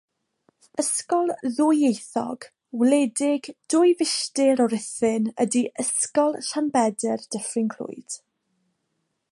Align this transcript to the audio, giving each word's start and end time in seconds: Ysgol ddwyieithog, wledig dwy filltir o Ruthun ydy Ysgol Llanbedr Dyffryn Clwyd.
Ysgol 0.83 1.27
ddwyieithog, 1.57 2.47
wledig 2.81 3.49
dwy 3.75 3.93
filltir 4.01 4.65
o 4.65 4.67
Ruthun 4.73 5.29
ydy 5.45 5.63
Ysgol 5.85 6.39
Llanbedr 6.49 7.27
Dyffryn 7.37 7.71
Clwyd. 7.77 8.19